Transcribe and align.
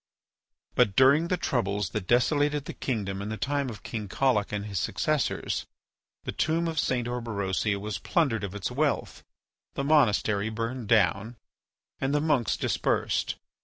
But 0.73 0.95
during 0.95 1.27
the 1.27 1.37
troubles 1.37 1.89
that 1.91 2.07
desolated 2.07 2.65
the 2.65 2.73
kingdom 2.73 3.21
in 3.21 3.29
the 3.29 3.37
time 3.37 3.69
of 3.69 3.83
King 3.83 4.07
Collic 4.07 4.51
and 4.51 4.65
his 4.65 4.79
successors, 4.79 5.67
the 6.23 6.31
tomb 6.31 6.67
of 6.67 6.79
St. 6.79 7.07
Orberosia 7.07 7.79
was 7.79 7.99
plundered 7.99 8.43
of 8.43 8.55
its 8.55 8.71
wealth, 8.71 9.23
the 9.75 9.83
monastery 9.83 10.49
burned 10.49 10.87
down, 10.87 11.35
and 11.99 12.15
the 12.15 12.19
monks 12.19 12.57
dispersed. 12.57 13.35